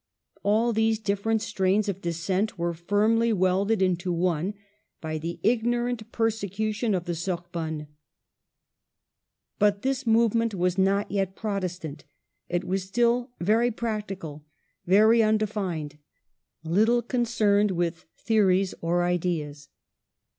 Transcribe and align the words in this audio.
All 0.41 0.73
these 0.73 0.97
different 0.97 1.43
strains 1.43 1.87
of 1.87 2.01
dissent 2.01 2.57
were 2.57 2.73
firmly 2.73 3.31
welded 3.31 3.83
into 3.83 4.11
one 4.11 4.55
by 4.99 5.19
the 5.19 5.39
ignorant 5.43 6.11
persecution 6.11 6.95
of 6.95 7.05
the 7.05 7.13
Sorbonne. 7.13 7.85
But 9.59 9.83
this 9.83 10.07
movement 10.07 10.55
was 10.55 10.75
not 10.75 11.11
yet 11.11 11.35
Protestant; 11.35 12.03
it 12.49 12.63
was 12.63 12.81
still 12.83 13.29
very 13.39 13.69
practical, 13.69 14.43
very 14.87 15.21
undefined, 15.21 15.99
little 16.63 17.03
concerned 17.03 17.69
with 17.69 18.07
theories 18.17 18.73
or 18.81 19.03
ideas. 19.03 19.69